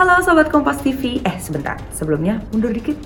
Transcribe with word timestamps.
Halo 0.00 0.16
Sobat 0.24 0.48
Kompas 0.48 0.80
TV, 0.80 1.20
eh 1.20 1.36
sebentar, 1.36 1.76
sebelumnya 1.92 2.40
mundur 2.56 2.72
dikit. 2.72 2.96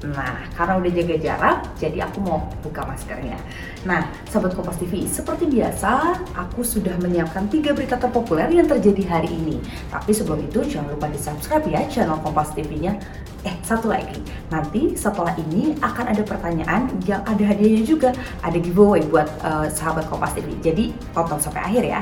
Nah, 0.00 0.48
karena 0.56 0.80
udah 0.80 0.92
jaga 0.96 1.16
jarak, 1.20 1.56
jadi 1.76 2.08
aku 2.08 2.24
mau 2.24 2.48
buka 2.64 2.88
maskernya. 2.88 3.36
Nah, 3.84 4.08
Sobat 4.32 4.56
Kompas 4.56 4.80
TV, 4.80 5.04
seperti 5.04 5.44
biasa, 5.44 6.16
aku 6.32 6.64
sudah 6.64 6.96
menyiapkan 7.04 7.52
tiga 7.52 7.76
berita 7.76 8.00
terpopuler 8.00 8.48
yang 8.48 8.64
terjadi 8.64 9.04
hari 9.04 9.28
ini. 9.28 9.60
Tapi 9.92 10.08
sebelum 10.08 10.40
itu, 10.40 10.64
jangan 10.64 10.96
lupa 10.96 11.12
di 11.12 11.20
subscribe 11.20 11.68
ya 11.68 11.84
channel 11.84 12.16
Kompas 12.24 12.56
TV-nya. 12.56 12.96
Eh, 13.44 13.52
satu 13.60 13.92
lagi, 13.92 14.16
nanti 14.48 14.96
setelah 14.96 15.36
ini 15.36 15.76
akan 15.84 16.16
ada 16.16 16.24
pertanyaan 16.24 16.88
yang 17.04 17.20
ada 17.28 17.44
hadiahnya 17.44 17.84
juga. 17.84 18.16
Ada 18.40 18.56
giveaway 18.56 19.04
buat 19.04 19.28
uh, 19.44 19.68
sahabat 19.68 20.08
Kompas 20.08 20.32
TV. 20.32 20.56
Jadi, 20.64 20.96
tonton 21.12 21.44
sampai 21.44 21.60
akhir 21.60 21.84
ya. 21.84 22.00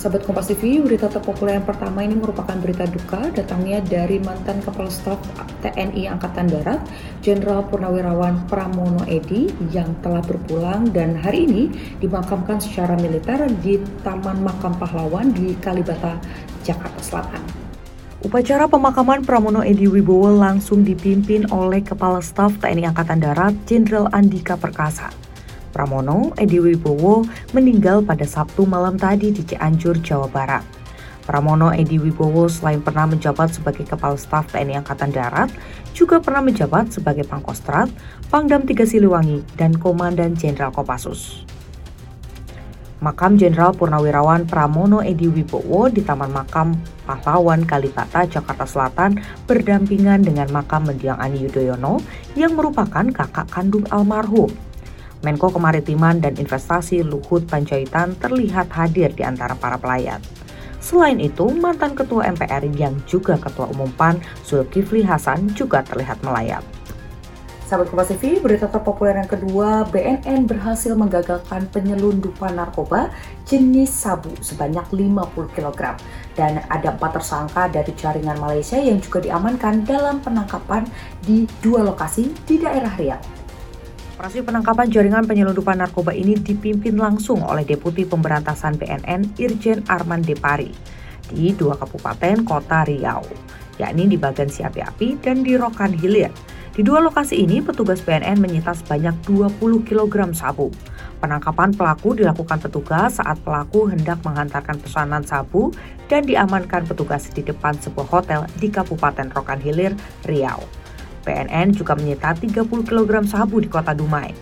Sahabat 0.00 0.24
Kompas 0.24 0.48
TV, 0.48 0.80
berita 0.80 1.12
terpopuler 1.12 1.60
yang 1.60 1.68
pertama 1.68 2.00
ini 2.00 2.16
merupakan 2.16 2.56
berita 2.56 2.88
duka 2.88 3.28
datangnya 3.36 3.84
dari 3.84 4.16
mantan 4.16 4.64
Kepala 4.64 4.88
Staf 4.88 5.20
TNI 5.60 6.08
Angkatan 6.08 6.48
Darat, 6.48 6.80
Jenderal 7.20 7.68
Purnawirawan 7.68 8.48
Pramono 8.48 9.04
Edi 9.04 9.52
yang 9.68 9.92
telah 10.00 10.24
berpulang 10.24 10.88
dan 10.88 11.20
hari 11.20 11.44
ini 11.44 11.68
dimakamkan 12.00 12.64
secara 12.64 12.96
militer 12.96 13.44
di 13.60 13.76
Taman 14.00 14.40
Makam 14.40 14.72
Pahlawan 14.80 15.36
di 15.36 15.52
Kalibata, 15.60 16.16
Jakarta 16.64 17.04
Selatan. 17.04 17.44
Upacara 18.24 18.72
pemakaman 18.72 19.20
Pramono 19.20 19.60
Edi 19.60 19.84
Wibowo 19.84 20.32
langsung 20.32 20.80
dipimpin 20.80 21.44
oleh 21.52 21.84
Kepala 21.84 22.24
Staf 22.24 22.56
TNI 22.56 22.88
Angkatan 22.88 23.20
Darat, 23.20 23.52
Jenderal 23.68 24.08
Andika 24.16 24.56
Perkasa. 24.56 25.29
Pramono 25.70 26.34
Edi 26.36 26.58
Wibowo 26.58 27.24
meninggal 27.54 28.02
pada 28.02 28.26
Sabtu 28.26 28.66
malam 28.66 28.98
tadi 28.98 29.30
di 29.30 29.42
Cianjur, 29.46 30.02
Jawa 30.02 30.26
Barat. 30.26 30.66
Pramono 31.24 31.70
Edi 31.70 32.02
Wibowo 32.02 32.50
selain 32.50 32.82
pernah 32.82 33.06
menjabat 33.06 33.54
sebagai 33.54 33.86
Kepala 33.86 34.18
Staf 34.18 34.50
TNI 34.50 34.82
Angkatan 34.82 35.14
Darat, 35.14 35.54
juga 35.94 36.18
pernah 36.18 36.42
menjabat 36.42 36.90
sebagai 36.90 37.22
Pangkostrat, 37.22 37.86
Pangdam 38.34 38.66
Tiga 38.66 38.82
Siliwangi, 38.82 39.46
dan 39.54 39.70
Komandan 39.78 40.34
Jenderal 40.34 40.74
Kopassus. 40.74 41.46
Makam 43.00 43.40
Jenderal 43.40 43.72
Purnawirawan 43.72 44.44
Pramono 44.44 45.00
Edi 45.00 45.24
Wibowo 45.24 45.88
di 45.88 46.04
Taman 46.04 46.36
Makam 46.36 46.76
Pahlawan 47.08 47.64
Kalibata, 47.64 48.28
Jakarta 48.28 48.68
Selatan 48.68 49.16
berdampingan 49.48 50.20
dengan 50.20 50.52
makam 50.52 50.84
Mendiang 50.84 51.16
Ani 51.16 51.40
Yudhoyono 51.40 52.04
yang 52.36 52.52
merupakan 52.52 53.08
kakak 53.08 53.48
kandung 53.48 53.88
almarhum. 53.88 54.52
Menko 55.20 55.52
Kemaritiman 55.52 56.20
dan 56.24 56.40
Investasi 56.40 57.04
Luhut 57.04 57.44
Panjaitan 57.44 58.16
terlihat 58.16 58.72
hadir 58.72 59.12
di 59.12 59.20
antara 59.20 59.52
para 59.52 59.76
pelayat. 59.76 60.24
Selain 60.80 61.20
itu, 61.20 61.44
mantan 61.52 61.92
Ketua 61.92 62.24
MPR 62.32 62.64
yang 62.72 62.96
juga 63.04 63.36
Ketua 63.36 63.68
Umum 63.68 63.92
PAN, 63.92 64.16
Zulkifli 64.48 65.04
Hasan 65.04 65.52
juga 65.52 65.84
terlihat 65.84 66.24
melayat. 66.24 66.64
Sahabat 67.70 67.86
Kompas 67.86 68.10
TV, 68.10 68.42
berita 68.42 68.66
terpopuler 68.66 69.14
yang 69.14 69.30
kedua, 69.30 69.86
BNN 69.94 70.42
berhasil 70.50 70.90
menggagalkan 70.98 71.70
penyelundupan 71.70 72.58
narkoba 72.58 73.14
jenis 73.46 73.94
sabu 73.94 74.34
sebanyak 74.42 74.82
50 74.90 75.54
kg. 75.54 75.94
Dan 76.34 76.66
ada 76.66 76.98
empat 76.98 77.22
tersangka 77.22 77.70
dari 77.70 77.94
jaringan 77.94 78.42
Malaysia 78.42 78.74
yang 78.74 78.98
juga 78.98 79.22
diamankan 79.22 79.86
dalam 79.86 80.18
penangkapan 80.18 80.82
di 81.22 81.46
dua 81.62 81.86
lokasi 81.86 82.34
di 82.42 82.58
daerah 82.58 82.90
Riau. 82.98 83.39
Operasi 84.20 84.44
penangkapan 84.44 84.92
jaringan 84.92 85.24
penyelundupan 85.24 85.80
narkoba 85.80 86.12
ini 86.12 86.36
dipimpin 86.36 87.00
langsung 87.00 87.40
oleh 87.40 87.64
Deputi 87.64 88.04
Pemberantasan 88.04 88.76
BNN 88.76 89.32
Irjen 89.40 89.80
Arman 89.88 90.20
Depari 90.20 90.68
di 91.32 91.56
dua 91.56 91.72
kabupaten 91.80 92.44
kota 92.44 92.84
Riau, 92.84 93.24
yakni 93.80 94.12
di 94.12 94.20
Bagan 94.20 94.52
Siapi 94.52 94.84
Api 94.84 95.16
dan 95.24 95.40
di 95.40 95.56
Rokan 95.56 95.96
Hilir. 95.96 96.28
Di 96.76 96.84
dua 96.84 97.00
lokasi 97.00 97.40
ini, 97.40 97.64
petugas 97.64 98.04
BNN 98.04 98.44
menyita 98.44 98.76
sebanyak 98.76 99.16
20 99.24 99.88
kg 99.88 100.36
sabu. 100.36 100.68
Penangkapan 101.24 101.72
pelaku 101.72 102.12
dilakukan 102.12 102.60
petugas 102.60 103.16
saat 103.24 103.40
pelaku 103.40 103.88
hendak 103.88 104.20
menghantarkan 104.20 104.84
pesanan 104.84 105.24
sabu 105.24 105.72
dan 106.12 106.28
diamankan 106.28 106.84
petugas 106.84 107.24
di 107.32 107.40
depan 107.40 107.72
sebuah 107.72 108.20
hotel 108.20 108.44
di 108.60 108.68
Kabupaten 108.68 109.32
Rokan 109.32 109.64
Hilir, 109.64 109.96
Riau. 110.28 110.79
PNN 111.22 111.76
juga 111.76 111.96
menyita 111.96 112.32
30 112.34 112.66
kg 112.66 113.12
sabu 113.28 113.60
di 113.60 113.68
kota 113.68 113.92
Dumai. 113.92 114.32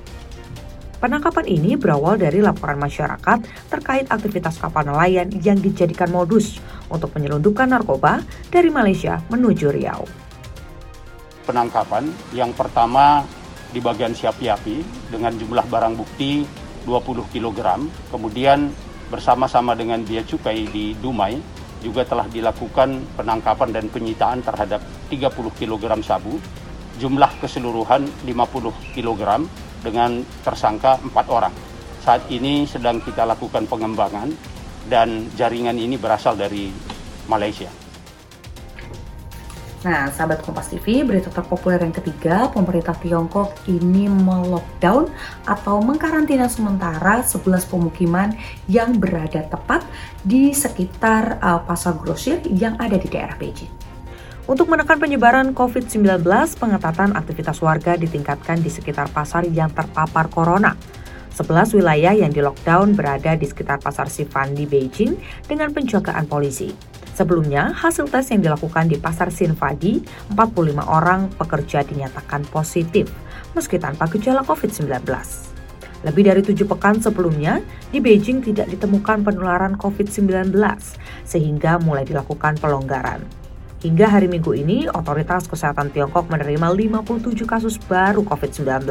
Penangkapan 0.98 1.46
ini 1.46 1.78
berawal 1.78 2.18
dari 2.18 2.42
laporan 2.42 2.74
masyarakat 2.82 3.70
terkait 3.70 4.10
aktivitas 4.10 4.58
kapal 4.58 4.82
nelayan 4.82 5.30
yang 5.46 5.62
dijadikan 5.62 6.10
modus 6.10 6.58
untuk 6.90 7.14
menyelundupkan 7.14 7.70
narkoba 7.70 8.18
dari 8.50 8.66
Malaysia 8.66 9.22
menuju 9.30 9.70
Riau. 9.70 10.02
Penangkapan 11.46 12.10
yang 12.34 12.50
pertama 12.50 13.22
di 13.70 13.78
bagian 13.78 14.10
Siapi-Api 14.10 15.08
dengan 15.14 15.38
jumlah 15.38 15.70
barang 15.70 15.94
bukti 15.94 16.42
20 16.82 17.30
kg, 17.30 17.78
kemudian 18.10 18.74
bersama-sama 19.06 19.78
dengan 19.78 20.02
Bia 20.02 20.26
Cukai 20.26 20.66
di 20.66 20.98
Dumai 20.98 21.38
juga 21.78 22.02
telah 22.02 22.26
dilakukan 22.26 23.06
penangkapan 23.14 23.70
dan 23.70 23.86
penyitaan 23.86 24.42
terhadap 24.42 24.82
30 25.14 25.30
kg 25.30 25.84
sabu 26.02 26.42
jumlah 26.98 27.30
keseluruhan 27.38 28.04
50 28.26 28.94
kg 28.94 29.46
dengan 29.80 30.20
tersangka 30.42 30.98
empat 30.98 31.26
orang. 31.30 31.54
Saat 32.02 32.26
ini 32.28 32.66
sedang 32.66 32.98
kita 32.98 33.22
lakukan 33.22 33.64
pengembangan 33.70 34.34
dan 34.90 35.30
jaringan 35.38 35.78
ini 35.78 35.94
berasal 35.94 36.34
dari 36.34 36.74
Malaysia. 37.30 37.70
Nah, 39.78 40.10
sahabat 40.10 40.42
Kompas 40.42 40.74
TV, 40.74 41.06
berita 41.06 41.30
terpopuler 41.30 41.78
yang 41.78 41.94
ketiga, 41.94 42.50
pemerintah 42.50 42.98
Tiongkok 42.98 43.54
ini 43.70 44.10
melockdown 44.10 45.06
atau 45.46 45.78
mengkarantina 45.78 46.50
sementara 46.50 47.22
11 47.22 47.62
pemukiman 47.70 48.34
yang 48.66 48.98
berada 48.98 49.46
tepat 49.46 49.86
di 50.26 50.50
sekitar 50.50 51.38
uh, 51.38 51.62
pasar 51.62 51.94
grosir 51.94 52.42
yang 52.50 52.74
ada 52.82 52.98
di 52.98 53.06
daerah 53.06 53.38
Beijing. 53.38 53.87
Untuk 54.48 54.72
menekan 54.72 54.96
penyebaran 54.96 55.52
COVID-19, 55.52 56.24
pengetatan 56.56 57.12
aktivitas 57.12 57.60
warga 57.60 58.00
ditingkatkan 58.00 58.64
di 58.64 58.72
sekitar 58.72 59.12
pasar 59.12 59.44
yang 59.44 59.68
terpapar 59.68 60.32
corona. 60.32 60.72
11 61.36 61.76
wilayah 61.76 62.16
yang 62.16 62.32
di 62.32 62.40
lockdown 62.40 62.96
berada 62.96 63.36
di 63.36 63.44
sekitar 63.44 63.76
pasar 63.76 64.08
Sifan 64.08 64.56
di 64.56 64.64
Beijing 64.64 65.20
dengan 65.44 65.68
penjagaan 65.76 66.24
polisi. 66.24 66.72
Sebelumnya, 67.12 67.76
hasil 67.76 68.08
tes 68.08 68.32
yang 68.32 68.40
dilakukan 68.40 68.88
di 68.88 68.96
pasar 68.96 69.28
Sinfadi, 69.28 70.00
45 70.32 70.80
orang 70.80 71.28
pekerja 71.36 71.84
dinyatakan 71.84 72.48
positif, 72.48 73.12
meski 73.52 73.76
tanpa 73.76 74.08
gejala 74.08 74.40
COVID-19. 74.48 74.88
Lebih 76.08 76.24
dari 76.24 76.40
tujuh 76.40 76.64
pekan 76.64 76.96
sebelumnya, 77.04 77.60
di 77.92 78.00
Beijing 78.00 78.40
tidak 78.40 78.72
ditemukan 78.72 79.28
penularan 79.28 79.76
COVID-19, 79.76 80.56
sehingga 81.28 81.76
mulai 81.84 82.08
dilakukan 82.08 82.56
pelonggaran. 82.56 83.37
Hingga 83.78 84.10
hari 84.10 84.26
Minggu 84.26 84.58
ini, 84.58 84.90
otoritas 84.90 85.46
kesehatan 85.46 85.94
Tiongkok 85.94 86.26
menerima 86.26 86.74
57 86.74 87.46
kasus 87.46 87.78
baru 87.78 88.26
COVID-19. 88.26 88.82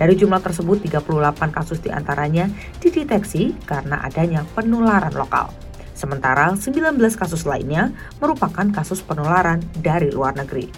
Dari 0.00 0.14
jumlah 0.16 0.40
tersebut, 0.40 0.80
38 0.80 1.52
kasus 1.52 1.76
di 1.84 1.92
antaranya 1.92 2.48
dideteksi 2.80 3.52
karena 3.68 4.00
adanya 4.00 4.48
penularan 4.56 5.12
lokal. 5.12 5.52
Sementara 5.92 6.56
19 6.56 6.96
kasus 7.20 7.44
lainnya 7.44 7.92
merupakan 8.16 8.64
kasus 8.72 9.04
penularan 9.04 9.60
dari 9.76 10.08
luar 10.08 10.32
negeri. 10.40 10.72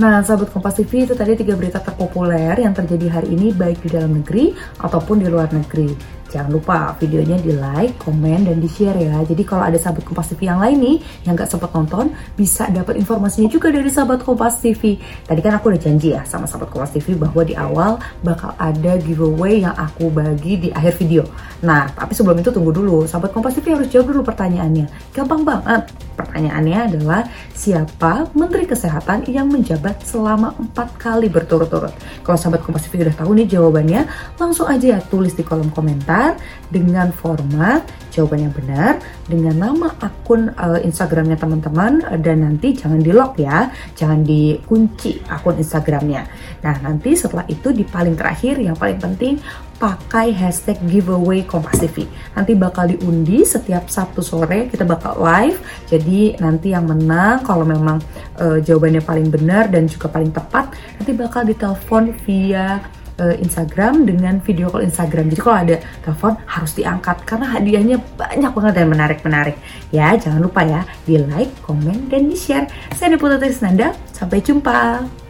Nah, 0.00 0.24
sahabat 0.24 0.48
Kompas 0.48 0.80
TV 0.80 1.04
itu 1.04 1.12
tadi 1.12 1.36
tiga 1.36 1.52
berita 1.52 1.76
terpopuler 1.76 2.56
yang 2.56 2.72
terjadi 2.72 3.20
hari 3.20 3.36
ini 3.36 3.52
baik 3.52 3.84
di 3.84 3.92
dalam 3.92 4.16
negeri 4.16 4.56
ataupun 4.80 5.20
di 5.20 5.28
luar 5.28 5.52
negeri. 5.52 5.92
Jangan 6.32 6.48
lupa 6.48 6.96
videonya 6.96 7.36
di 7.36 7.52
like, 7.52 8.00
komen, 8.00 8.48
dan 8.48 8.56
di 8.56 8.64
share 8.64 8.96
ya. 8.96 9.20
Jadi 9.20 9.44
kalau 9.44 9.68
ada 9.68 9.76
sahabat 9.76 10.00
Kompas 10.08 10.32
TV 10.32 10.48
yang 10.48 10.56
lain 10.64 10.80
nih 10.80 10.96
yang 11.28 11.36
gak 11.36 11.52
sempat 11.52 11.68
nonton, 11.76 12.08
bisa 12.32 12.72
dapat 12.72 12.96
informasinya 12.96 13.52
juga 13.52 13.68
dari 13.68 13.92
sahabat 13.92 14.24
Kompas 14.24 14.64
TV. 14.64 14.96
Tadi 15.28 15.40
kan 15.44 15.60
aku 15.60 15.68
udah 15.68 15.80
janji 15.84 16.16
ya 16.16 16.24
sama 16.24 16.48
sahabat 16.48 16.72
Kompas 16.72 16.96
TV 16.96 17.12
bahwa 17.20 17.44
di 17.44 17.52
awal 17.52 18.00
bakal 18.24 18.56
ada 18.56 18.96
giveaway 18.96 19.60
yang 19.60 19.76
aku 19.76 20.08
bagi 20.08 20.56
di 20.56 20.68
akhir 20.72 20.96
video. 20.96 21.28
Nah, 21.60 21.92
tapi 21.92 22.16
sebelum 22.16 22.40
itu 22.40 22.48
tunggu 22.48 22.72
dulu. 22.72 23.04
Sahabat 23.04 23.36
Kompas 23.36 23.52
TV 23.60 23.76
harus 23.76 23.92
jawab 23.92 24.16
dulu 24.16 24.24
pertanyaannya. 24.24 25.12
Gampang 25.12 25.44
banget. 25.44 25.92
Pertanyaannya 26.16 26.78
adalah 26.92 27.28
siapa 27.52 28.30
Menteri 28.32 28.64
Kesehatan 28.64 29.28
yang 29.28 29.52
menjabat 29.52 30.00
selama 30.04 30.56
empat 30.56 30.96
kali 30.96 31.28
berturut-turut? 31.28 31.92
Kalau 32.24 32.38
sahabat 32.40 32.64
Kompas 32.64 32.88
TV 32.88 33.04
udah 33.04 33.16
tahu 33.20 33.36
nih 33.36 33.48
jawabannya, 33.52 34.00
langsung 34.40 34.70
aja 34.70 34.96
ya 34.96 34.98
tulis 35.02 35.36
di 35.36 35.44
kolom 35.44 35.68
komentar 35.74 36.21
daftar 36.22 36.38
dengan 36.72 37.12
format 37.12 37.84
jawaban 38.12 38.48
yang 38.48 38.54
benar 38.56 38.92
dengan 39.28 39.56
nama 39.56 39.92
akun 40.00 40.52
uh, 40.56 40.80
Instagramnya 40.80 41.36
teman-teman 41.36 42.04
dan 42.20 42.44
nanti 42.44 42.76
jangan 42.76 43.00
di 43.00 43.12
lock 43.12 43.36
ya, 43.40 43.72
jangan 43.96 44.24
dikunci 44.24 45.20
akun 45.28 45.60
Instagramnya. 45.60 46.24
Nah 46.64 46.74
nanti 46.80 47.16
setelah 47.16 47.44
itu 47.48 47.72
di 47.72 47.84
paling 47.84 48.16
terakhir 48.16 48.60
yang 48.60 48.76
paling 48.76 49.00
penting 49.00 49.36
pakai 49.76 50.32
hashtag 50.32 50.80
giveaway 50.88 51.44
Kompas 51.44 51.80
TV. 51.80 52.08
Nanti 52.36 52.52
bakal 52.56 52.92
diundi 52.92 53.42
setiap 53.44 53.88
Sabtu 53.88 54.24
sore 54.24 54.68
kita 54.68 54.84
bakal 54.88 55.20
live. 55.20 55.60
Jadi 55.88 56.36
nanti 56.40 56.72
yang 56.72 56.88
menang 56.88 57.44
kalau 57.44 57.68
memang 57.68 58.00
uh, 58.40 58.60
jawabannya 58.60 59.04
paling 59.04 59.28
benar 59.28 59.68
dan 59.68 59.88
juga 59.88 60.08
paling 60.08 60.32
tepat 60.32 60.72
nanti 61.00 61.12
bakal 61.16 61.42
ditelepon 61.44 62.16
via 62.24 62.80
uh, 63.18 63.34
Instagram 63.36 64.06
dengan 64.08 64.40
video 64.40 64.68
call 64.72 64.86
Instagram. 64.86 65.32
Jadi 65.32 65.40
kalau 65.40 65.58
ada 65.58 65.76
telepon 66.04 66.32
harus 66.46 66.72
diangkat 66.76 67.16
karena 67.28 67.46
hadiahnya 67.52 67.96
banyak 68.16 68.52
banget 68.52 68.72
dan 68.78 68.86
menarik-menarik. 68.88 69.56
Ya, 69.90 70.14
jangan 70.16 70.40
lupa 70.40 70.64
ya 70.64 70.86
di 71.04 71.20
like, 71.20 71.52
komen, 71.64 72.08
dan 72.08 72.28
di 72.28 72.36
share. 72.38 72.68
Saya 72.96 73.16
Deputa 73.16 73.36
Trisnanda, 73.36 73.92
sampai 74.12 74.40
jumpa. 74.40 75.21